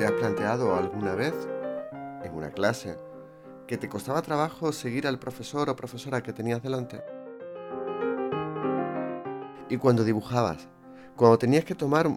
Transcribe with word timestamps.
¿Te 0.00 0.06
has 0.06 0.12
planteado 0.12 0.74
alguna 0.74 1.14
vez, 1.14 1.34
en 2.24 2.34
una 2.34 2.50
clase, 2.50 2.96
que 3.66 3.76
te 3.76 3.90
costaba 3.90 4.22
trabajo 4.22 4.72
seguir 4.72 5.06
al 5.06 5.18
profesor 5.18 5.68
o 5.68 5.76
profesora 5.76 6.22
que 6.22 6.32
tenías 6.32 6.62
delante? 6.62 7.04
Y 9.68 9.76
cuando 9.76 10.02
dibujabas, 10.02 10.70
cuando 11.16 11.36
tenías 11.36 11.66
que 11.66 11.74
tomar 11.74 12.08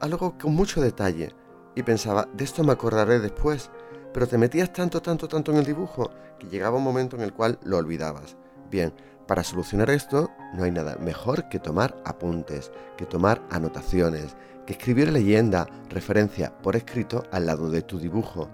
algo 0.00 0.36
con 0.36 0.52
mucho 0.52 0.80
detalle 0.80 1.32
y 1.76 1.84
pensaba, 1.84 2.26
de 2.32 2.42
esto 2.42 2.64
me 2.64 2.72
acordaré 2.72 3.20
después, 3.20 3.70
pero 4.12 4.26
te 4.26 4.36
metías 4.36 4.72
tanto, 4.72 5.00
tanto, 5.00 5.28
tanto 5.28 5.52
en 5.52 5.58
el 5.58 5.64
dibujo 5.64 6.10
que 6.40 6.48
llegaba 6.48 6.78
un 6.78 6.82
momento 6.82 7.14
en 7.14 7.22
el 7.22 7.32
cual 7.32 7.56
lo 7.62 7.76
olvidabas. 7.76 8.36
Bien, 8.68 8.92
para 9.28 9.44
solucionar 9.44 9.90
esto 9.90 10.32
no 10.54 10.64
hay 10.64 10.72
nada 10.72 10.96
mejor 10.96 11.48
que 11.48 11.60
tomar 11.60 11.94
apuntes, 12.04 12.72
que 12.96 13.06
tomar 13.06 13.40
anotaciones, 13.48 14.36
que 14.66 14.74
escribir 14.74 15.12
leyenda, 15.12 15.66
referencia 15.88 16.56
por 16.62 16.76
escrito 16.76 17.24
al 17.30 17.46
lado 17.46 17.70
de 17.70 17.82
tu 17.82 17.98
dibujo. 17.98 18.48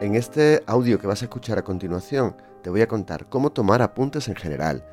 En 0.00 0.14
este 0.14 0.62
audio 0.66 0.98
que 0.98 1.06
vas 1.06 1.22
a 1.22 1.26
escuchar 1.26 1.58
a 1.58 1.64
continuación 1.64 2.36
te 2.62 2.70
voy 2.70 2.80
a 2.80 2.88
contar 2.88 3.28
cómo 3.28 3.52
tomar 3.52 3.82
apuntes 3.82 4.28
en 4.28 4.34
general. 4.34 4.84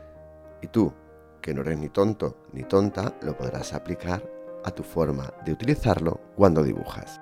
Y 0.61 0.67
tú, 0.67 0.93
que 1.41 1.53
no 1.53 1.61
eres 1.61 1.77
ni 1.79 1.89
tonto 1.89 2.37
ni 2.53 2.63
tonta, 2.63 3.15
lo 3.21 3.35
podrás 3.37 3.73
aplicar 3.73 4.23
a 4.63 4.71
tu 4.71 4.83
forma 4.83 5.33
de 5.45 5.53
utilizarlo 5.53 6.19
cuando 6.35 6.63
dibujas. 6.63 7.19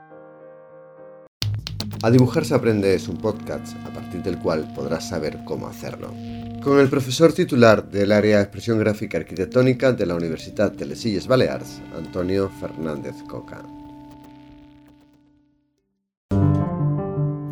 A 2.01 2.09
dibujar 2.09 2.45
se 2.45 2.55
aprende 2.55 2.93
es 2.95 3.07
un 3.07 3.17
podcast 3.17 3.75
a 3.85 3.93
partir 3.93 4.23
del 4.23 4.39
cual 4.39 4.71
podrás 4.73 5.09
saber 5.09 5.37
cómo 5.45 5.67
hacerlo. 5.67 6.11
Con 6.63 6.77
el 6.79 6.89
profesor 6.89 7.31
titular 7.31 7.89
del 7.89 8.11
área 8.11 8.37
de 8.37 8.43
expresión 8.43 8.79
gráfica 8.79 9.17
arquitectónica 9.17 9.93
de 9.93 10.05
la 10.05 10.15
Universidad 10.15 10.71
de 10.71 10.85
Les 10.85 11.05
Illes 11.05 11.25
Balears, 11.25 11.81
Antonio 11.95 12.49
Fernández 12.59 13.15
Coca. 13.29 13.63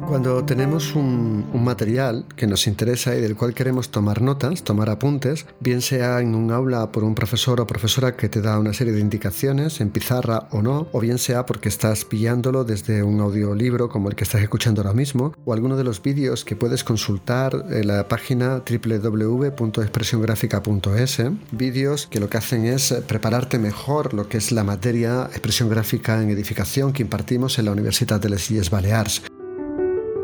Cuando 0.07 0.43
tenemos 0.45 0.95
un, 0.95 1.45
material 1.65 2.23
que 2.37 2.47
nos 2.47 2.65
interesa 2.65 3.13
y 3.13 3.19
del 3.19 3.35
cual 3.35 3.53
queremos 3.53 3.91
tomar 3.91 4.21
notas, 4.21 4.63
tomar 4.63 4.89
apuntes, 4.89 5.45
bien 5.59 5.81
sea 5.81 6.21
en 6.21 6.33
un 6.33 6.53
aula 6.53 6.93
por 6.93 7.03
un 7.03 7.13
profesor 7.13 7.59
o 7.59 7.67
profesora 7.67 8.15
que 8.15 8.29
te 8.29 8.41
da 8.41 8.57
una 8.57 8.71
serie 8.71 8.93
de 8.93 9.01
indicaciones 9.01 9.81
en 9.81 9.89
pizarra 9.89 10.47
o 10.51 10.61
no, 10.61 10.87
o 10.93 11.01
bien 11.01 11.17
sea 11.17 11.45
porque 11.45 11.67
estás 11.67 12.05
pillándolo 12.05 12.63
desde 12.63 13.03
un 13.03 13.19
audiolibro 13.19 13.89
como 13.89 14.07
el 14.07 14.15
que 14.15 14.23
estás 14.23 14.41
escuchando 14.41 14.81
ahora 14.81 14.93
mismo, 14.93 15.33
o 15.43 15.51
alguno 15.51 15.75
de 15.75 15.83
los 15.83 16.01
vídeos 16.01 16.45
que 16.45 16.55
puedes 16.55 16.85
consultar 16.85 17.65
en 17.69 17.87
la 17.87 18.07
página 18.07 18.63
www.expresiongráfica.es, 18.65 21.21
vídeos 21.51 22.07
que 22.07 22.21
lo 22.21 22.29
que 22.29 22.37
hacen 22.37 22.65
es 22.65 22.93
prepararte 23.07 23.59
mejor 23.59 24.13
lo 24.13 24.29
que 24.29 24.37
es 24.37 24.53
la 24.53 24.63
materia 24.63 25.23
expresión 25.23 25.69
gráfica 25.69 26.23
en 26.23 26.29
edificación 26.29 26.93
que 26.93 27.03
impartimos 27.03 27.59
en 27.59 27.65
la 27.65 27.73
Universidad 27.73 28.21
de 28.21 28.29
Les 28.29 28.49
Illes 28.49 28.69
Balears. 28.69 29.21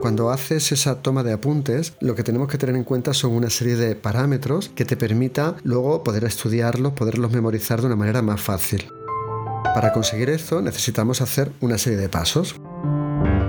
Cuando 0.03 0.31
haces 0.31 0.73
esa 0.73 1.01
toma 1.01 1.23
de 1.23 1.31
apuntes, 1.31 1.93
lo 2.01 2.13
que 2.13 2.23
tenemos 2.23 2.49
que 2.49 2.57
tener 2.57 2.75
en 2.75 2.83
cuenta 2.83 3.13
son 3.13 3.31
una 3.31 3.49
serie 3.49 3.77
de 3.77 3.95
parámetros 3.95 4.69
que 4.75 4.83
te 4.83 4.97
permita 4.97 5.55
luego 5.63 6.03
poder 6.03 6.25
estudiarlos, 6.25 6.91
poderlos 6.91 7.31
memorizar 7.31 7.79
de 7.79 7.87
una 7.87 7.95
manera 7.95 8.21
más 8.21 8.41
fácil. 8.41 8.89
Para 9.63 9.93
conseguir 9.93 10.29
esto 10.29 10.61
necesitamos 10.61 11.21
hacer 11.21 11.53
una 11.61 11.77
serie 11.77 11.97
de 11.97 12.09
pasos. 12.09 12.53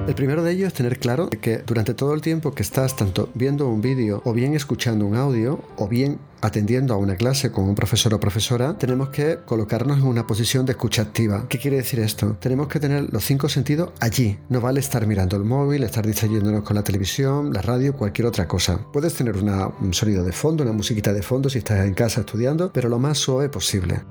El 0.06 0.14
primero 0.14 0.42
de 0.44 0.52
ellos 0.52 0.68
es 0.68 0.74
tener 0.74 0.98
claro 0.98 1.30
que 1.30 1.58
durante 1.66 1.94
todo 1.94 2.12
el 2.12 2.20
tiempo 2.20 2.52
que 2.52 2.62
estás 2.62 2.94
tanto 2.94 3.30
viendo 3.32 3.66
un 3.68 3.80
vídeo 3.80 4.20
o 4.26 4.34
bien 4.34 4.54
escuchando 4.54 5.06
un 5.06 5.16
audio 5.16 5.60
o 5.78 5.88
bien 5.88 6.18
atendiendo 6.42 6.92
a 6.92 6.98
una 6.98 7.16
clase 7.16 7.50
con 7.50 7.64
un 7.64 7.74
profesor 7.74 8.12
o 8.12 8.20
profesora, 8.20 8.76
tenemos 8.76 9.08
que 9.08 9.38
colocarnos 9.46 9.98
en 9.98 10.04
una 10.04 10.26
posición 10.26 10.66
de 10.66 10.72
escucha 10.72 11.00
activa. 11.00 11.46
¿Qué 11.48 11.58
quiere 11.58 11.78
decir 11.78 12.00
esto? 12.00 12.36
Tenemos 12.38 12.68
que 12.68 12.80
tener 12.80 13.10
los 13.10 13.24
cinco 13.24 13.48
sentidos 13.48 13.92
allí. 13.98 14.38
No 14.50 14.60
vale 14.60 14.80
estar 14.80 15.06
mirando 15.06 15.38
el 15.38 15.44
móvil, 15.44 15.82
estar 15.82 16.06
distrayéndonos 16.06 16.64
con 16.64 16.76
la 16.76 16.84
televisión, 16.84 17.50
la 17.54 17.62
radio, 17.62 17.96
cualquier 17.96 18.26
otra 18.26 18.46
cosa. 18.46 18.78
Puedes 18.92 19.14
tener 19.14 19.34
un 19.36 19.94
sonido 19.94 20.22
de 20.22 20.32
fondo, 20.32 20.64
una 20.64 20.72
musiquita 20.72 21.14
de 21.14 21.22
fondo 21.22 21.48
si 21.48 21.58
estás 21.58 21.86
en 21.86 21.94
casa 21.94 22.20
estudiando, 22.20 22.70
pero 22.74 22.90
lo 22.90 22.98
más 22.98 23.16
suave 23.16 23.48
posible. 23.48 24.02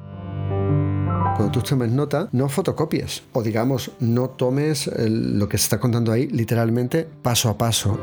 Cuando 1.36 1.52
tú 1.52 1.62
tomes 1.62 1.92
nota, 1.92 2.30
no 2.32 2.48
fotocopies 2.48 3.24
o 3.34 3.42
digamos, 3.42 3.92
no 4.00 4.30
tomes 4.30 4.90
lo 4.98 5.50
que 5.50 5.58
se 5.58 5.64
está 5.64 5.80
contando 5.80 6.12
ahí 6.12 6.28
literalmente 6.28 7.08
paso 7.22 7.50
a 7.50 7.58
paso. 7.58 7.98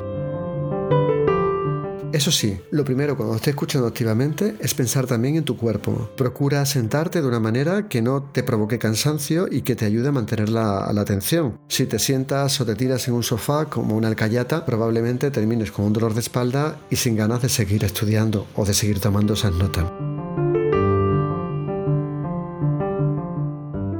Eso 2.12 2.32
sí, 2.32 2.58
lo 2.72 2.84
primero 2.84 3.16
cuando 3.16 3.36
estés 3.36 3.52
escuchando 3.52 3.86
activamente 3.86 4.56
es 4.58 4.74
pensar 4.74 5.06
también 5.06 5.36
en 5.36 5.44
tu 5.44 5.56
cuerpo. 5.56 6.10
Procura 6.16 6.66
sentarte 6.66 7.22
de 7.22 7.28
una 7.28 7.38
manera 7.38 7.88
que 7.88 8.02
no 8.02 8.24
te 8.24 8.42
provoque 8.42 8.80
cansancio 8.80 9.47
y 9.48 9.62
que 9.62 9.76
te 9.76 9.84
ayude 9.84 10.08
a 10.08 10.12
mantener 10.12 10.48
la, 10.48 10.91
la, 10.92 11.00
atención. 11.00 11.58
Si 11.68 11.86
te 11.86 12.00
sientas 12.00 12.60
o 12.60 12.66
te 12.66 12.74
tiras 12.74 13.06
en 13.06 13.14
un 13.14 13.22
sofá 13.22 13.66
como 13.66 13.97
una 13.97 14.08
alcayata, 14.08 14.66
probablemente 14.66 15.30
termines 15.30 15.70
con 15.70 15.84
un 15.84 15.92
dolor 15.92 16.14
de 16.14 16.20
espalda 16.20 16.80
y 16.91 16.97
sin 16.97 17.14
ganas 17.14 17.42
de 17.42 17.48
seguir 17.48 17.84
estudiando 17.84 18.48
o 18.56 18.64
de 18.64 18.74
seguir 18.74 18.98
tomando 18.98 19.34
esas 19.34 19.52
notas. 19.52 20.09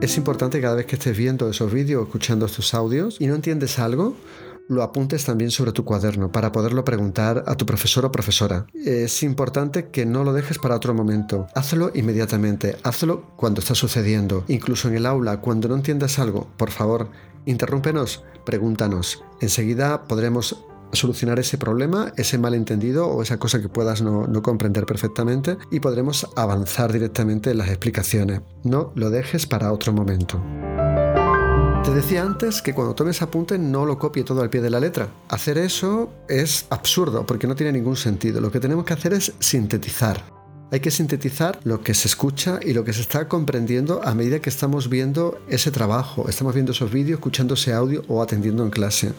Es 0.01 0.17
importante 0.17 0.63
cada 0.63 0.77
vez 0.77 0.87
que 0.87 0.97
estés 0.97 1.15
viendo 1.15 1.51
esos 1.51 1.71
vídeos 1.71 2.05
escuchando 2.07 2.47
estos 2.47 2.73
audios 2.73 3.17
y 3.21 3.27
no 3.27 3.35
entiendes 3.35 3.79
algo, 3.79 4.17
lo 4.67 4.83
apuntes 4.83 5.27
también 5.27 5.51
sobre 5.51 5.73
tu 5.73 5.85
cuaderno 5.85 6.33
para 6.33 6.53
poderlo 6.53 6.87
preguntar 6.87 7.45
a 7.47 7.55
tu 7.55 7.67
profesor 7.67 8.07
o 8.07 8.13
profesora. 8.13 8.67
Es 8.73 9.23
importante 9.23 9.91
que 9.91 10.07
no 10.07 10.25
lo 10.25 10.33
dejes 10.33 10.59
para 10.59 10.77
otro 10.77 10.95
momento. 10.95 11.49
Hazlo 11.55 11.91
inmediatamente, 11.95 12.77
hazlo 12.83 13.33
cuando 13.37 13.61
está 13.61 13.75
sucediendo. 13.75 14.45
Incluso 14.49 14.89
en 14.89 14.95
el 14.95 15.05
aula, 15.05 15.43
cuando 15.43 15.69
no 15.69 15.75
entiendas 15.75 16.19
algo, 16.19 16.49
por 16.57 16.71
favor, 16.71 17.11
interrúmpenos, 17.45 18.25
pregúntanos. 18.47 19.23
Enseguida 19.43 20.05
podremos 20.05 20.65
solucionar 20.93 21.39
ese 21.39 21.59
problema, 21.59 22.13
ese 22.17 22.39
malentendido 22.39 23.09
o 23.09 23.23
esa 23.23 23.39
cosa 23.39 23.61
que 23.61 23.69
puedas 23.69 24.03
no, 24.03 24.27
comprender 24.43 24.87
perfectamente 24.87 25.57
y 25.71 25.81
podremos 25.81 26.27
avanzar 26.37 26.93
directamente 26.93 27.51
en 27.51 27.59
las 27.59 27.69
explicaciones. 27.69 28.41
No 28.65 28.93
lo 28.95 29.11
dejes 29.11 29.47
para 29.47 29.73
otro 29.73 29.93
momento. 29.93 30.43
Te 31.85 31.95
decía 31.95 32.23
antes 32.23 32.63
que 32.63 32.75
cuando 32.75 32.95
tomes 32.95 33.23
apunte 33.23 33.59
no 33.59 33.87
lo 33.87 33.99
copie 33.99 34.23
todo 34.23 34.43
al 34.43 34.51
pie 34.51 34.61
de 34.61 34.71
la 34.71 34.81
letra. 34.81 35.09
Hacer 35.29 35.59
eso 35.59 36.11
es 36.29 36.67
absurdo 36.71 37.25
porque 37.27 37.47
no 37.47 37.55
tiene 37.55 37.73
ningún 37.73 37.97
sentido. 37.97 38.41
Lo 38.41 38.51
que 38.51 38.61
tenemos 38.61 38.85
que 38.85 38.93
hacer 38.93 39.15
es 39.15 39.33
sintetizar. 39.39 40.23
Hay 40.73 40.81
que 40.81 40.91
sintetizar 40.91 41.59
lo 41.65 41.83
que 41.83 41.95
se 41.95 42.07
escucha 42.07 42.61
y 42.63 42.75
lo 42.75 42.85
que 42.85 42.93
se 42.93 43.01
está 43.01 43.27
comprendiendo 43.29 44.03
a 44.05 44.15
medida 44.15 44.39
que 44.39 44.51
estamos 44.51 44.89
viendo 44.89 45.41
ese 45.49 45.73
trabajo, 45.73 46.29
estamos 46.29 46.55
viendo 46.55 46.71
esos 46.71 46.93
vídeos, 46.93 47.19
escuchando 47.19 47.55
ese 47.55 47.73
audio 47.73 48.05
o 48.07 48.23
atendiendo 48.23 48.63
en 48.63 48.71
clase. 48.71 49.13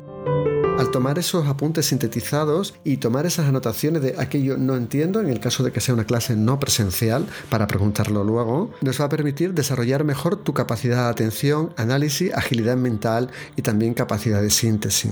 Al 0.81 0.89
tomar 0.89 1.19
esos 1.19 1.45
apuntes 1.45 1.85
sintetizados 1.85 2.73
y 2.83 2.97
tomar 2.97 3.27
esas 3.27 3.47
anotaciones 3.47 4.01
de 4.01 4.15
aquello 4.17 4.57
no 4.57 4.75
entiendo, 4.75 5.19
en 5.19 5.29
el 5.29 5.39
caso 5.39 5.63
de 5.63 5.71
que 5.71 5.79
sea 5.79 5.93
una 5.93 6.05
clase 6.05 6.35
no 6.35 6.59
presencial, 6.59 7.27
para 7.51 7.67
preguntarlo 7.67 8.23
luego, 8.23 8.73
nos 8.81 8.99
va 8.99 9.05
a 9.05 9.09
permitir 9.09 9.53
desarrollar 9.53 10.03
mejor 10.03 10.37
tu 10.37 10.55
capacidad 10.55 11.03
de 11.03 11.11
atención, 11.11 11.71
análisis, 11.77 12.33
agilidad 12.33 12.77
mental 12.77 13.29
y 13.55 13.61
también 13.61 13.93
capacidad 13.93 14.41
de 14.41 14.49
síntesis. 14.49 15.11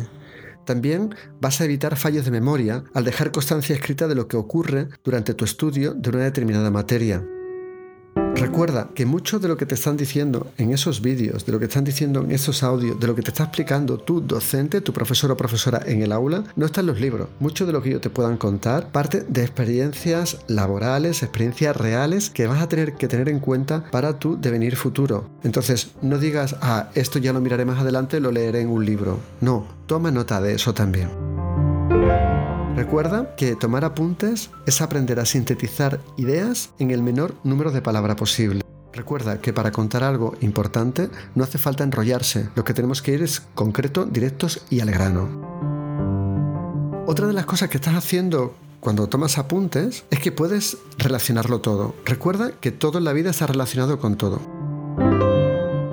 También 0.65 1.13
vas 1.39 1.61
a 1.61 1.65
evitar 1.65 1.97
fallos 1.97 2.25
de 2.25 2.31
memoria 2.31 2.83
al 2.95 3.03
dejar 3.03 3.31
constancia 3.31 3.75
escrita 3.75 4.07
de 4.07 4.15
lo 4.15 4.27
que 4.27 4.37
ocurre 4.37 4.87
durante 5.03 5.35
tu 5.35 5.45
estudio 5.45 5.93
de 5.93 6.09
una 6.09 6.23
determinada 6.23 6.71
materia. 6.71 7.23
Recuerda 8.39 8.87
que 8.95 9.05
mucho 9.05 9.37
de 9.39 9.49
lo 9.49 9.57
que 9.57 9.65
te 9.65 9.75
están 9.75 9.97
diciendo 9.97 10.47
en 10.57 10.71
esos 10.71 11.01
vídeos, 11.01 11.45
de 11.45 11.51
lo 11.51 11.59
que 11.59 11.65
están 11.65 11.83
diciendo 11.83 12.21
en 12.21 12.31
esos 12.31 12.63
audios, 12.63 12.97
de 12.97 13.05
lo 13.05 13.13
que 13.13 13.21
te 13.21 13.31
está 13.31 13.43
explicando 13.43 13.97
tu 13.97 14.21
docente, 14.21 14.79
tu 14.79 14.93
profesor 14.93 15.31
o 15.31 15.37
profesora 15.37 15.81
en 15.85 16.01
el 16.01 16.13
aula, 16.13 16.45
no 16.55 16.65
está 16.65 16.79
en 16.79 16.87
los 16.87 17.01
libros. 17.01 17.27
Mucho 17.39 17.65
de 17.65 17.73
lo 17.73 17.81
que 17.81 17.89
ellos 17.89 18.01
te 18.01 18.09
puedan 18.09 18.37
contar 18.37 18.93
parte 18.93 19.25
de 19.27 19.41
experiencias 19.41 20.39
laborales, 20.47 21.21
experiencias 21.21 21.75
reales 21.75 22.29
que 22.29 22.47
vas 22.47 22.61
a 22.61 22.69
tener 22.69 22.93
que 22.93 23.09
tener 23.09 23.27
en 23.27 23.41
cuenta 23.41 23.83
para 23.91 24.19
tu 24.19 24.39
devenir 24.39 24.77
futuro. 24.77 25.29
Entonces, 25.43 25.91
no 26.01 26.17
digas, 26.17 26.55
ah, 26.61 26.91
esto 26.95 27.19
ya 27.19 27.33
lo 27.33 27.41
miraré 27.41 27.65
más 27.65 27.79
adelante, 27.79 28.21
lo 28.21 28.31
leeré 28.31 28.61
en 28.61 28.69
un 28.69 28.85
libro. 28.85 29.19
No, 29.41 29.67
toma 29.85 30.11
nota 30.11 30.39
de 30.39 30.53
eso 30.53 30.73
también. 30.73 31.28
Recuerda 32.79 33.35
que 33.35 33.57
tomar 33.57 33.83
apuntes 33.83 34.51
es 34.65 34.81
aprender 34.81 35.19
a 35.19 35.25
sintetizar 35.25 35.99
ideas 36.15 36.69
en 36.79 36.91
el 36.91 37.03
menor 37.03 37.35
número 37.43 37.71
de 37.71 37.81
palabras 37.81 38.15
posible. 38.15 38.61
Recuerda 38.93 39.41
que 39.41 39.51
para 39.51 39.73
contar 39.73 40.01
algo 40.01 40.37
importante 40.39 41.09
no 41.35 41.43
hace 41.43 41.57
falta 41.57 41.83
enrollarse, 41.83 42.47
lo 42.55 42.63
que 42.63 42.73
tenemos 42.73 43.01
que 43.01 43.11
ir 43.11 43.21
es 43.21 43.41
concreto, 43.53 44.05
directos 44.05 44.61
y 44.69 44.79
al 44.79 44.91
grano. 44.91 45.27
Otra 47.05 47.27
de 47.27 47.33
las 47.33 47.45
cosas 47.45 47.67
que 47.67 47.75
estás 47.75 47.95
haciendo 47.95 48.55
cuando 48.79 49.09
tomas 49.09 49.37
apuntes 49.37 50.05
es 50.09 50.19
que 50.19 50.31
puedes 50.31 50.77
relacionarlo 50.97 51.59
todo. 51.59 51.95
Recuerda 52.05 52.53
que 52.61 52.71
todo 52.71 52.99
en 52.99 53.03
la 53.03 53.11
vida 53.11 53.31
está 53.31 53.45
relacionado 53.45 53.99
con 53.99 54.15
todo. 54.15 54.39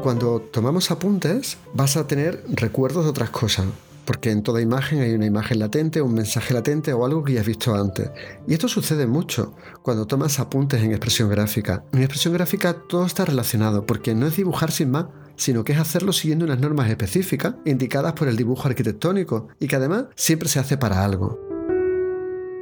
Cuando 0.04 0.38
tomamos 0.38 0.92
apuntes 0.92 1.58
vas 1.74 1.96
a 1.96 2.06
tener 2.06 2.44
recuerdos 2.48 3.02
de 3.02 3.10
otras 3.10 3.30
cosas 3.30 3.64
porque 4.06 4.30
en 4.30 4.42
toda 4.42 4.62
imagen 4.62 5.00
hay 5.00 5.12
una 5.12 5.26
imagen 5.26 5.58
latente, 5.58 6.00
un 6.00 6.14
mensaje 6.14 6.54
latente 6.54 6.92
o 6.92 7.04
algo 7.04 7.24
que 7.24 7.34
ya 7.34 7.42
visto 7.42 7.74
antes. 7.74 8.10
Y 8.46 8.54
esto 8.54 8.68
sucede 8.68 9.06
mucho 9.06 9.54
cuando 9.82 10.06
tomas 10.06 10.38
apuntes 10.38 10.82
en 10.82 10.92
expresión 10.92 11.28
gráfica. 11.28 11.84
En 11.92 12.00
expresión 12.00 12.32
gráfica 12.32 12.74
todo 12.88 13.04
está 13.04 13.24
relacionado, 13.24 13.84
porque 13.84 14.14
no 14.14 14.26
es 14.26 14.36
dibujar 14.36 14.70
sin 14.70 14.90
más, 14.90 15.06
sino 15.36 15.64
que 15.64 15.72
es 15.72 15.78
hacerlo 15.78 16.12
siguiendo 16.12 16.44
unas 16.44 16.60
normas 16.60 16.88
específicas 16.88 17.56
indicadas 17.64 18.14
por 18.14 18.28
el 18.28 18.36
dibujo 18.36 18.68
arquitectónico 18.68 19.48
y 19.60 19.66
que 19.66 19.76
además 19.76 20.06
siempre 20.14 20.48
se 20.48 20.60
hace 20.60 20.78
para 20.78 21.04
algo. 21.04 21.55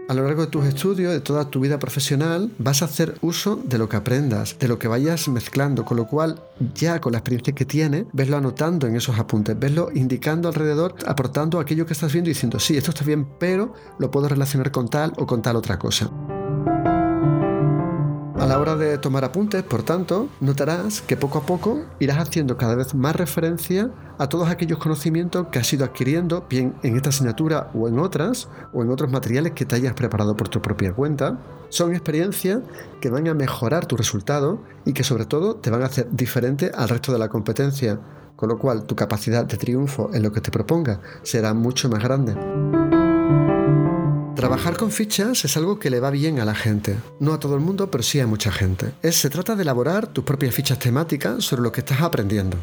A 0.06 0.12
lo 0.12 0.22
largo 0.22 0.42
de 0.42 0.48
tus 0.48 0.66
estudios, 0.66 1.12
de 1.12 1.20
toda 1.20 1.48
tu 1.48 1.60
vida 1.60 1.78
profesional, 1.78 2.50
vas 2.58 2.82
a 2.82 2.84
hacer 2.84 3.16
uso 3.22 3.56
de 3.56 3.78
lo 3.78 3.88
que 3.88 3.96
aprendas, 3.96 4.58
de 4.58 4.68
lo 4.68 4.78
que 4.78 4.86
vayas 4.86 5.28
mezclando, 5.28 5.86
con 5.86 5.96
lo 5.96 6.06
cual 6.06 6.42
ya 6.74 7.00
con 7.00 7.12
la 7.12 7.18
experiencia 7.18 7.54
que 7.54 7.64
tienes, 7.64 8.04
veslo 8.12 8.36
anotando 8.36 8.86
en 8.86 8.96
esos 8.96 9.18
apuntes, 9.18 9.58
veslo 9.58 9.88
indicando 9.94 10.48
alrededor, 10.48 10.94
aportando 11.06 11.58
aquello 11.58 11.86
que 11.86 11.94
estás 11.94 12.12
viendo 12.12 12.28
y 12.28 12.34
diciendo, 12.34 12.60
sí, 12.60 12.76
esto 12.76 12.90
está 12.90 13.02
bien, 13.02 13.26
pero 13.38 13.72
lo 13.98 14.10
puedo 14.10 14.28
relacionar 14.28 14.70
con 14.70 14.88
tal 14.88 15.14
o 15.16 15.26
con 15.26 15.40
tal 15.40 15.56
otra 15.56 15.78
cosa. 15.78 16.10
A 18.44 18.46
la 18.46 18.60
hora 18.60 18.76
de 18.76 18.98
tomar 18.98 19.24
apuntes, 19.24 19.62
por 19.62 19.84
tanto, 19.84 20.28
notarás 20.42 21.00
que 21.00 21.16
poco 21.16 21.38
a 21.38 21.46
poco 21.46 21.86
irás 21.98 22.18
haciendo 22.18 22.58
cada 22.58 22.74
vez 22.74 22.94
más 22.94 23.16
referencia 23.16 23.90
a 24.18 24.28
todos 24.28 24.50
aquellos 24.50 24.78
conocimientos 24.78 25.46
que 25.50 25.60
has 25.60 25.72
ido 25.72 25.82
adquiriendo, 25.82 26.44
bien 26.46 26.74
en 26.82 26.94
esta 26.94 27.08
asignatura 27.08 27.70
o 27.72 27.88
en 27.88 27.98
otras, 27.98 28.50
o 28.74 28.82
en 28.82 28.90
otros 28.90 29.10
materiales 29.10 29.52
que 29.52 29.64
te 29.64 29.76
hayas 29.76 29.94
preparado 29.94 30.36
por 30.36 30.50
tu 30.50 30.60
propia 30.60 30.92
cuenta. 30.92 31.38
Son 31.70 31.92
experiencias 31.92 32.60
que 33.00 33.08
van 33.08 33.26
a 33.28 33.32
mejorar 33.32 33.86
tu 33.86 33.96
resultado 33.96 34.60
y 34.84 34.92
que 34.92 35.04
sobre 35.04 35.24
todo 35.24 35.56
te 35.56 35.70
van 35.70 35.80
a 35.80 35.86
hacer 35.86 36.08
diferente 36.10 36.70
al 36.74 36.90
resto 36.90 37.12
de 37.14 37.20
la 37.20 37.30
competencia, 37.30 37.98
con 38.36 38.50
lo 38.50 38.58
cual 38.58 38.84
tu 38.84 38.94
capacidad 38.94 39.46
de 39.46 39.56
triunfo 39.56 40.10
en 40.12 40.22
lo 40.22 40.32
que 40.32 40.42
te 40.42 40.50
proponga 40.50 41.00
será 41.22 41.54
mucho 41.54 41.88
más 41.88 42.02
grande. 42.04 42.34
Trabajar 44.44 44.76
con 44.76 44.90
fichas 44.90 45.42
es 45.46 45.56
algo 45.56 45.78
que 45.78 45.88
le 45.88 46.00
va 46.00 46.10
bien 46.10 46.38
a 46.38 46.44
la 46.44 46.54
gente. 46.54 46.98
No 47.18 47.32
a 47.32 47.40
todo 47.40 47.54
el 47.54 47.62
mundo, 47.62 47.90
pero 47.90 48.04
sí 48.04 48.20
a 48.20 48.26
mucha 48.26 48.52
gente. 48.52 48.92
se 49.10 49.30
trata 49.30 49.56
de 49.56 49.62
elaborar 49.62 50.08
tus 50.08 50.22
propias 50.22 50.54
fichas 50.54 50.78
temáticas 50.78 51.42
sobre 51.42 51.62
lo 51.62 51.72
que 51.72 51.80
estás 51.80 52.02
aprendiendo. 52.02 52.58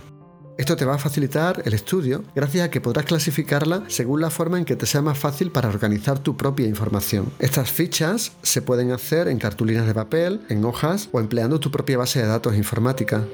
Esto 0.59 0.75
te 0.75 0.85
va 0.85 0.93
a 0.93 0.99
facilitar 0.99 1.63
el 1.65 1.73
estudio 1.73 2.23
gracias 2.35 2.67
a 2.67 2.69
que 2.69 2.81
podrás 2.81 3.05
clasificarla 3.05 3.81
según 3.87 4.21
la 4.21 4.29
forma 4.29 4.59
en 4.59 4.65
que 4.65 4.75
te 4.75 4.85
sea 4.85 5.01
más 5.01 5.17
fácil 5.17 5.49
para 5.49 5.69
organizar 5.69 6.19
tu 6.19 6.37
propia 6.37 6.67
información. 6.67 7.33
Estas 7.39 7.71
fichas 7.71 8.33
se 8.43 8.61
pueden 8.61 8.91
hacer 8.91 9.27
en 9.27 9.39
cartulinas 9.39 9.87
de 9.87 9.95
papel, 9.95 10.41
en 10.49 10.63
hojas 10.63 11.09
o 11.11 11.19
empleando 11.19 11.59
tu 11.59 11.71
propia 11.71 11.97
base 11.97 12.21
de 12.21 12.27
datos 12.27 12.55
informática. 12.55 13.25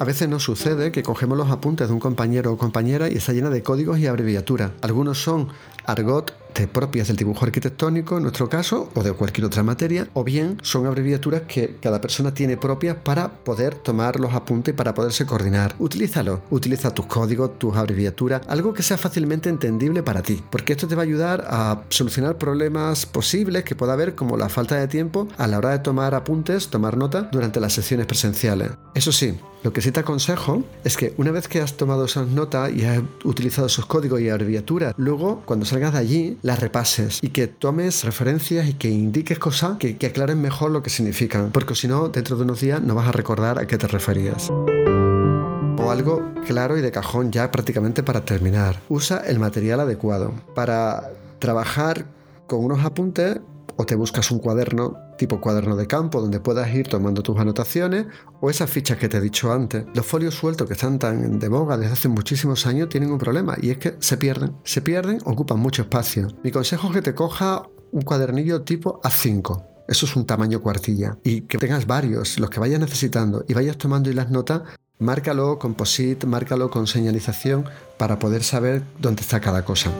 A 0.00 0.04
veces 0.04 0.28
nos 0.28 0.44
sucede 0.44 0.92
que 0.92 1.02
cogemos 1.02 1.36
los 1.36 1.50
apuntes 1.50 1.88
de 1.88 1.94
un 1.94 1.98
compañero 1.98 2.52
o 2.52 2.56
compañera 2.56 3.10
y 3.10 3.16
está 3.16 3.32
llena 3.32 3.50
de 3.50 3.64
códigos 3.64 3.98
y 3.98 4.06
abreviaturas. 4.06 4.70
Algunos 4.80 5.20
son 5.20 5.48
argot 5.86 6.32
propias 6.66 7.08
del 7.08 7.16
dibujo 7.16 7.44
arquitectónico, 7.44 8.16
en 8.16 8.22
nuestro 8.22 8.48
caso, 8.48 8.90
o 8.94 9.02
de 9.02 9.12
cualquier 9.12 9.46
otra 9.46 9.62
materia, 9.62 10.08
o 10.14 10.24
bien 10.24 10.58
son 10.62 10.86
abreviaturas 10.86 11.42
que 11.42 11.76
cada 11.80 12.00
persona 12.00 12.34
tiene 12.34 12.56
propias 12.56 12.96
para 12.96 13.28
poder 13.44 13.74
tomar 13.74 14.18
los 14.18 14.34
apuntes 14.34 14.74
y 14.74 14.76
para 14.76 14.94
poderse 14.94 15.26
coordinar. 15.26 15.74
Utilízalo, 15.78 16.42
utiliza 16.50 16.92
tus 16.92 17.06
códigos, 17.06 17.58
tus 17.58 17.76
abreviaturas, 17.76 18.42
algo 18.48 18.74
que 18.74 18.82
sea 18.82 18.98
fácilmente 18.98 19.48
entendible 19.48 20.02
para 20.02 20.22
ti, 20.22 20.42
porque 20.50 20.72
esto 20.72 20.88
te 20.88 20.94
va 20.94 21.02
a 21.02 21.04
ayudar 21.04 21.46
a 21.48 21.82
solucionar 21.90 22.38
problemas 22.38 23.06
posibles 23.06 23.64
que 23.64 23.76
pueda 23.76 23.92
haber, 23.92 24.14
como 24.14 24.36
la 24.36 24.48
falta 24.48 24.76
de 24.76 24.88
tiempo 24.88 25.28
a 25.36 25.46
la 25.46 25.58
hora 25.58 25.70
de 25.70 25.78
tomar 25.80 26.14
apuntes, 26.14 26.68
tomar 26.68 26.96
nota 26.96 27.28
durante 27.30 27.60
las 27.60 27.72
sesiones 27.72 28.06
presenciales. 28.06 28.70
Eso 28.94 29.12
sí, 29.12 29.38
lo 29.62 29.72
que 29.72 29.80
sí 29.80 29.90
te 29.90 30.00
aconsejo 30.00 30.62
es 30.84 30.96
que 30.96 31.14
una 31.16 31.32
vez 31.32 31.48
que 31.48 31.60
has 31.60 31.76
tomado 31.76 32.04
esas 32.04 32.28
notas 32.28 32.72
y 32.72 32.84
has 32.84 33.02
utilizado 33.24 33.66
esos 33.66 33.86
códigos 33.86 34.20
y 34.20 34.28
abreviaturas, 34.28 34.94
luego 34.96 35.42
cuando 35.44 35.66
salgas 35.66 35.92
de 35.92 35.98
allí 35.98 36.38
las 36.48 36.60
repases 36.60 37.18
y 37.22 37.28
que 37.28 37.46
tomes 37.46 38.04
referencias 38.04 38.66
y 38.66 38.72
que 38.72 38.88
indiques 38.88 39.38
cosas 39.38 39.76
que, 39.78 39.98
que 39.98 40.06
aclaren 40.06 40.40
mejor 40.40 40.70
lo 40.70 40.82
que 40.82 40.88
significan, 40.88 41.50
porque 41.52 41.74
si 41.74 41.88
no, 41.88 42.08
dentro 42.08 42.36
de 42.36 42.42
unos 42.42 42.60
días 42.60 42.82
no 42.82 42.94
vas 42.94 43.06
a 43.06 43.12
recordar 43.12 43.58
a 43.58 43.66
qué 43.66 43.76
te 43.76 43.86
referías. 43.86 44.48
O 44.50 45.90
algo 45.90 46.32
claro 46.46 46.78
y 46.78 46.80
de 46.80 46.90
cajón 46.90 47.30
ya 47.30 47.50
prácticamente 47.50 48.02
para 48.02 48.24
terminar. 48.24 48.80
Usa 48.88 49.22
el 49.26 49.38
material 49.38 49.80
adecuado. 49.80 50.32
Para 50.54 51.12
trabajar 51.38 52.06
con 52.46 52.64
unos 52.64 52.82
apuntes 52.82 53.40
o 53.76 53.84
te 53.84 53.94
buscas 53.94 54.30
un 54.30 54.38
cuaderno 54.38 54.96
tipo 55.18 55.40
cuaderno 55.40 55.76
de 55.76 55.86
campo 55.86 56.22
donde 56.22 56.40
puedas 56.40 56.74
ir 56.74 56.88
tomando 56.88 57.22
tus 57.22 57.38
anotaciones 57.38 58.06
o 58.40 58.48
esas 58.48 58.70
fichas 58.70 58.96
que 58.96 59.10
te 59.10 59.18
he 59.18 59.20
dicho 59.20 59.52
antes. 59.52 59.84
Los 59.94 60.06
folios 60.06 60.34
sueltos 60.34 60.66
que 60.66 60.72
están 60.72 60.98
tan 60.98 61.38
de 61.38 61.50
moda 61.50 61.76
desde 61.76 61.92
hace 61.92 62.08
muchísimos 62.08 62.66
años 62.66 62.88
tienen 62.88 63.10
un 63.10 63.18
problema 63.18 63.56
y 63.60 63.68
es 63.68 63.76
que 63.76 63.96
se 63.98 64.16
pierden. 64.16 64.56
Se 64.64 64.80
pierden, 64.80 65.18
ocupan 65.26 65.58
mucho 65.58 65.82
espacio. 65.82 66.28
Mi 66.42 66.50
consejo 66.50 66.88
es 66.88 66.94
que 66.94 67.02
te 67.02 67.14
coja 67.14 67.68
un 67.92 68.02
cuadernillo 68.02 68.62
tipo 68.62 69.00
A5. 69.02 69.66
Eso 69.88 70.06
es 70.06 70.16
un 70.16 70.26
tamaño 70.26 70.60
cuartilla. 70.60 71.18
Y 71.24 71.42
que 71.42 71.58
tengas 71.58 71.86
varios, 71.86 72.38
los 72.38 72.50
que 72.50 72.60
vayas 72.60 72.80
necesitando, 72.80 73.44
y 73.48 73.54
vayas 73.54 73.78
tomando 73.78 74.10
y 74.10 74.14
las 74.14 74.30
notas, 74.30 74.62
márcalo 74.98 75.58
con 75.58 75.74
POSIT, 75.74 76.24
márcalo 76.24 76.70
con 76.70 76.86
señalización 76.86 77.64
para 77.96 78.18
poder 78.18 78.42
saber 78.42 78.82
dónde 79.00 79.22
está 79.22 79.40
cada 79.40 79.64
cosa. 79.64 79.90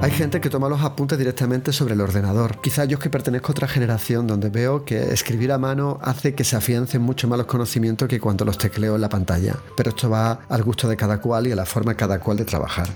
Hay 0.00 0.12
gente 0.12 0.40
que 0.40 0.48
toma 0.48 0.68
los 0.68 0.82
apuntes 0.82 1.18
directamente 1.18 1.72
sobre 1.72 1.94
el 1.94 2.00
ordenador. 2.00 2.60
Quizá 2.60 2.84
yo 2.84 2.98
es 2.98 3.02
que 3.02 3.10
pertenezco 3.10 3.48
a 3.48 3.52
otra 3.52 3.66
generación 3.66 4.28
donde 4.28 4.48
veo 4.48 4.84
que 4.84 5.12
escribir 5.12 5.50
a 5.50 5.58
mano 5.58 5.98
hace 6.00 6.36
que 6.36 6.44
se 6.44 6.54
afiancen 6.54 7.02
mucho 7.02 7.26
más 7.26 7.36
los 7.36 7.48
conocimientos 7.48 8.08
que 8.08 8.20
cuando 8.20 8.44
los 8.44 8.58
tecleo 8.58 8.94
en 8.94 9.00
la 9.00 9.08
pantalla. 9.08 9.56
Pero 9.76 9.90
esto 9.90 10.08
va 10.08 10.40
al 10.48 10.62
gusto 10.62 10.88
de 10.88 10.96
cada 10.96 11.20
cual 11.20 11.48
y 11.48 11.52
a 11.52 11.56
la 11.56 11.66
forma 11.66 11.92
de 11.92 11.96
cada 11.96 12.20
cual 12.20 12.36
de 12.36 12.44
trabajar. 12.44 12.88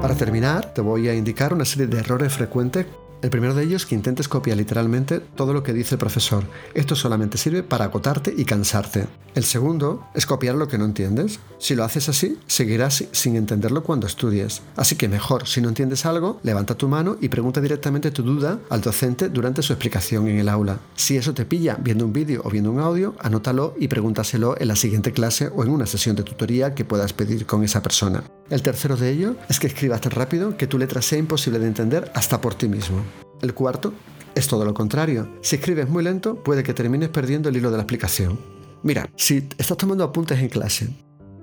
Para 0.00 0.14
terminar, 0.14 0.72
te 0.72 0.80
voy 0.80 1.08
a 1.08 1.14
indicar 1.14 1.52
una 1.52 1.64
serie 1.64 1.88
de 1.88 1.98
errores 1.98 2.32
frecuentes 2.32 2.86
el 3.24 3.30
primero 3.30 3.54
de 3.54 3.64
ellos 3.64 3.86
que 3.86 3.94
intentes 3.94 4.28
copiar 4.28 4.58
literalmente 4.58 5.18
todo 5.18 5.54
lo 5.54 5.62
que 5.62 5.72
dice 5.72 5.94
el 5.94 5.98
profesor. 5.98 6.44
Esto 6.74 6.94
solamente 6.94 7.38
sirve 7.38 7.62
para 7.62 7.86
agotarte 7.86 8.34
y 8.36 8.44
cansarte. 8.44 9.06
El 9.34 9.44
segundo 9.44 10.06
es 10.14 10.26
copiar 10.26 10.56
lo 10.56 10.68
que 10.68 10.76
no 10.76 10.84
entiendes. 10.84 11.40
Si 11.58 11.74
lo 11.74 11.84
haces 11.84 12.10
así, 12.10 12.38
seguirás 12.46 13.02
sin 13.12 13.36
entenderlo 13.36 13.82
cuando 13.82 14.06
estudies. 14.06 14.60
Así 14.76 14.96
que 14.96 15.08
mejor, 15.08 15.48
si 15.48 15.62
no 15.62 15.70
entiendes 15.70 16.04
algo, 16.04 16.38
levanta 16.42 16.74
tu 16.74 16.86
mano 16.86 17.16
y 17.18 17.30
pregunta 17.30 17.62
directamente 17.62 18.10
tu 18.10 18.22
duda 18.22 18.60
al 18.68 18.82
docente 18.82 19.30
durante 19.30 19.62
su 19.62 19.72
explicación 19.72 20.28
en 20.28 20.38
el 20.38 20.50
aula. 20.50 20.78
Si 20.94 21.16
eso 21.16 21.32
te 21.32 21.46
pilla 21.46 21.78
viendo 21.80 22.04
un 22.04 22.12
vídeo 22.12 22.42
o 22.44 22.50
viendo 22.50 22.70
un 22.70 22.78
audio, 22.78 23.14
anótalo 23.20 23.74
y 23.80 23.88
pregúntaselo 23.88 24.54
en 24.60 24.68
la 24.68 24.76
siguiente 24.76 25.12
clase 25.12 25.48
o 25.48 25.64
en 25.64 25.70
una 25.70 25.86
sesión 25.86 26.14
de 26.14 26.24
tutoría 26.24 26.74
que 26.74 26.84
puedas 26.84 27.14
pedir 27.14 27.46
con 27.46 27.64
esa 27.64 27.82
persona. 27.82 28.22
El 28.50 28.60
tercero 28.60 28.96
de 28.96 29.10
ellos 29.10 29.36
es 29.48 29.58
que 29.58 29.66
escribas 29.66 30.02
tan 30.02 30.12
rápido 30.12 30.58
que 30.58 30.66
tu 30.66 30.78
letra 30.78 31.00
sea 31.00 31.18
imposible 31.18 31.58
de 31.58 31.68
entender 31.68 32.12
hasta 32.14 32.42
por 32.42 32.54
ti 32.54 32.68
mismo. 32.68 33.02
El 33.44 33.52
cuarto 33.52 33.92
es 34.34 34.48
todo 34.48 34.64
lo 34.64 34.72
contrario. 34.72 35.28
Si 35.42 35.56
escribes 35.56 35.86
muy 35.86 36.02
lento, 36.02 36.42
puede 36.42 36.62
que 36.62 36.72
termines 36.72 37.10
perdiendo 37.10 37.50
el 37.50 37.56
hilo 37.58 37.70
de 37.70 37.76
la 37.76 37.82
explicación. 37.82 38.38
Mira, 38.82 39.10
si 39.16 39.46
estás 39.58 39.76
tomando 39.76 40.02
apuntes 40.02 40.38
en 40.38 40.48
clase 40.48 40.88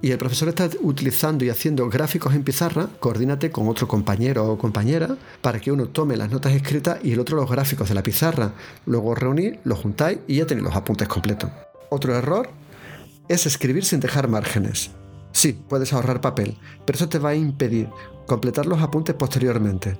y 0.01 0.09
el 0.09 0.17
profesor 0.17 0.49
está 0.49 0.67
utilizando 0.81 1.45
y 1.45 1.49
haciendo 1.49 1.87
gráficos 1.89 2.33
en 2.33 2.43
pizarra, 2.43 2.89
coordínate 2.99 3.51
con 3.51 3.67
otro 3.67 3.87
compañero 3.87 4.51
o 4.51 4.57
compañera 4.57 5.15
para 5.41 5.59
que 5.59 5.71
uno 5.71 5.89
tome 5.89 6.17
las 6.17 6.31
notas 6.31 6.53
escritas 6.53 6.97
y 7.03 7.11
el 7.11 7.19
otro 7.19 7.37
los 7.37 7.47
gráficos 7.47 7.87
de 7.87 7.93
la 7.93 8.01
pizarra. 8.01 8.53
Luego 8.87 9.13
reunir, 9.13 9.59
los 9.63 9.77
juntáis 9.77 10.21
y 10.25 10.37
ya 10.37 10.47
tenéis 10.47 10.65
los 10.65 10.75
apuntes 10.75 11.07
completos. 11.07 11.51
Otro 11.91 12.15
error 12.15 12.49
es 13.27 13.45
escribir 13.45 13.85
sin 13.85 13.99
dejar 13.99 14.27
márgenes. 14.27 14.89
Sí, 15.33 15.53
puedes 15.69 15.93
ahorrar 15.93 16.19
papel, 16.19 16.57
pero 16.83 16.95
eso 16.95 17.09
te 17.09 17.19
va 17.19 17.29
a 17.29 17.35
impedir 17.35 17.89
completar 18.25 18.65
los 18.65 18.81
apuntes 18.81 19.13
posteriormente. 19.13 19.99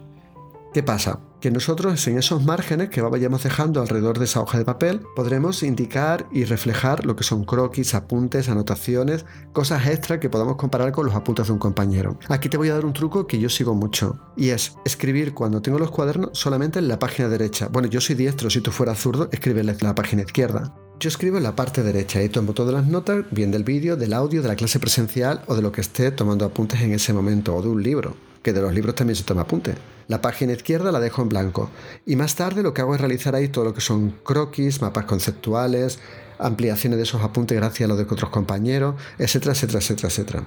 ¿Qué 0.73 0.83
pasa? 0.83 1.19
Que 1.41 1.51
nosotros 1.51 2.07
en 2.07 2.17
esos 2.17 2.45
márgenes 2.45 2.87
que 2.87 3.01
vayamos 3.01 3.43
dejando 3.43 3.81
alrededor 3.81 4.19
de 4.19 4.23
esa 4.23 4.39
hoja 4.39 4.57
de 4.57 4.63
papel 4.63 5.01
podremos 5.17 5.63
indicar 5.63 6.27
y 6.31 6.45
reflejar 6.45 7.05
lo 7.05 7.17
que 7.17 7.25
son 7.25 7.43
croquis, 7.43 7.93
apuntes, 7.93 8.47
anotaciones, 8.47 9.25
cosas 9.51 9.85
extra 9.87 10.21
que 10.21 10.29
podamos 10.29 10.55
comparar 10.55 10.93
con 10.93 11.05
los 11.05 11.15
apuntes 11.15 11.47
de 11.47 11.53
un 11.53 11.59
compañero. 11.59 12.17
Aquí 12.29 12.47
te 12.47 12.55
voy 12.55 12.69
a 12.69 12.75
dar 12.75 12.85
un 12.85 12.93
truco 12.93 13.27
que 13.27 13.37
yo 13.37 13.49
sigo 13.49 13.75
mucho 13.75 14.17
y 14.37 14.51
es 14.51 14.77
escribir 14.85 15.33
cuando 15.33 15.61
tengo 15.61 15.77
los 15.77 15.91
cuadernos 15.91 16.29
solamente 16.31 16.79
en 16.79 16.87
la 16.87 16.99
página 16.99 17.27
derecha. 17.27 17.67
Bueno, 17.67 17.89
yo 17.89 17.99
soy 17.99 18.15
diestro, 18.15 18.49
si 18.49 18.61
tú 18.61 18.71
fueras 18.71 18.97
zurdo, 18.97 19.27
escribe 19.33 19.59
en 19.59 19.75
la 19.81 19.95
página 19.95 20.21
izquierda. 20.21 20.73
Yo 21.01 21.09
escribo 21.09 21.35
en 21.35 21.43
la 21.43 21.55
parte 21.55 21.83
derecha 21.83 22.23
y 22.23 22.29
tomo 22.29 22.53
todas 22.53 22.73
las 22.73 22.87
notas, 22.87 23.25
bien 23.31 23.51
del 23.51 23.65
vídeo, 23.65 23.97
del 23.97 24.13
audio, 24.13 24.41
de 24.41 24.47
la 24.47 24.55
clase 24.55 24.79
presencial 24.79 25.43
o 25.47 25.55
de 25.55 25.63
lo 25.63 25.73
que 25.73 25.81
esté 25.81 26.11
tomando 26.11 26.45
apuntes 26.45 26.79
en 26.79 26.93
ese 26.93 27.11
momento 27.11 27.53
o 27.53 27.61
de 27.61 27.67
un 27.67 27.83
libro 27.83 28.15
que 28.41 28.53
de 28.53 28.61
los 28.61 28.73
libros 28.73 28.95
también 28.95 29.15
se 29.15 29.23
toma 29.23 29.41
apunte. 29.41 29.75
La 30.11 30.21
página 30.21 30.51
izquierda 30.51 30.91
la 30.91 30.99
dejo 30.99 31.21
en 31.21 31.29
blanco 31.29 31.69
y 32.05 32.17
más 32.17 32.35
tarde 32.35 32.63
lo 32.63 32.73
que 32.73 32.81
hago 32.81 32.93
es 32.93 32.99
realizar 32.99 33.33
ahí 33.33 33.47
todo 33.47 33.63
lo 33.63 33.73
que 33.73 33.79
son 33.79 34.13
croquis, 34.25 34.81
mapas 34.81 35.05
conceptuales, 35.05 35.99
ampliaciones 36.37 36.97
de 36.97 37.03
esos 37.03 37.21
apuntes 37.21 37.57
gracias 37.57 37.85
a 37.85 37.87
los 37.87 37.97
de 37.97 38.03
otros 38.03 38.29
compañeros, 38.29 38.95
etcétera, 39.17 39.53
etcétera, 39.53 39.79
etcétera, 39.79 40.09
etcétera. 40.09 40.43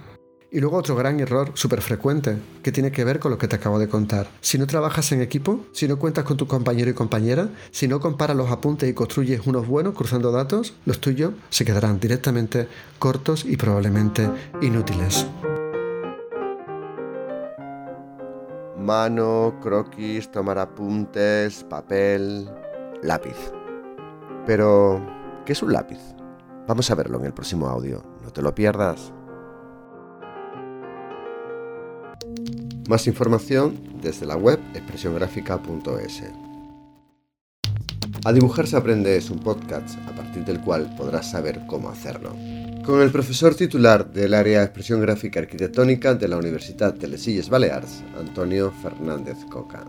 Y 0.50 0.60
luego 0.60 0.76
otro 0.76 0.94
gran 0.96 1.18
error 1.18 1.52
súper 1.54 1.80
frecuente 1.80 2.36
que 2.62 2.72
tiene 2.72 2.92
que 2.92 3.04
ver 3.04 3.18
con 3.18 3.30
lo 3.30 3.38
que 3.38 3.48
te 3.48 3.56
acabo 3.56 3.78
de 3.78 3.88
contar. 3.88 4.28
Si 4.42 4.58
no 4.58 4.66
trabajas 4.66 5.10
en 5.12 5.22
equipo, 5.22 5.64
si 5.72 5.88
no 5.88 5.98
cuentas 5.98 6.24
con 6.24 6.36
tu 6.36 6.46
compañero 6.46 6.90
y 6.90 6.94
compañera, 6.94 7.48
si 7.70 7.88
no 7.88 8.00
comparas 8.00 8.36
los 8.36 8.50
apuntes 8.50 8.90
y 8.90 8.92
construyes 8.92 9.46
unos 9.46 9.66
buenos 9.66 9.94
cruzando 9.94 10.30
datos, 10.30 10.74
los 10.84 11.00
tuyos 11.00 11.32
se 11.48 11.64
quedarán 11.64 12.00
directamente 12.00 12.68
cortos 12.98 13.46
y 13.46 13.56
probablemente 13.56 14.28
inútiles. 14.60 15.26
Mano, 18.84 19.58
croquis, 19.62 20.30
tomar 20.30 20.58
apuntes, 20.58 21.64
papel, 21.64 22.48
lápiz. 23.02 23.36
Pero, 24.46 25.00
¿qué 25.46 25.52
es 25.52 25.62
un 25.62 25.72
lápiz? 25.72 25.98
Vamos 26.68 26.90
a 26.90 26.94
verlo 26.94 27.18
en 27.18 27.26
el 27.26 27.34
próximo 27.34 27.66
audio, 27.66 28.02
no 28.22 28.30
te 28.30 28.42
lo 28.42 28.54
pierdas. 28.54 29.12
Más 32.88 33.06
información 33.06 33.78
desde 34.02 34.26
la 34.26 34.36
web 34.36 34.60
expresiongráfica.es. 34.74 36.22
A 38.26 38.32
dibujar 38.32 38.66
se 38.66 38.76
aprende 38.76 39.16
es 39.16 39.30
un 39.30 39.38
podcast 39.38 39.98
a 40.08 40.14
partir 40.14 40.44
del 40.44 40.60
cual 40.60 40.94
podrás 40.96 41.30
saber 41.30 41.60
cómo 41.66 41.88
hacerlo. 41.88 42.34
Con 42.84 43.00
el 43.00 43.10
profesor 43.10 43.54
titular 43.54 44.12
del 44.12 44.34
área 44.34 44.58
de 44.58 44.66
expresión 44.66 45.00
gráfica 45.00 45.40
arquitectónica 45.40 46.14
de 46.14 46.28
la 46.28 46.36
Universidad 46.36 46.92
de 46.92 47.08
Les 47.08 47.26
Illes 47.26 47.48
Balears, 47.48 48.04
Antonio 48.18 48.70
Fernández 48.82 49.38
Coca. 49.48 49.84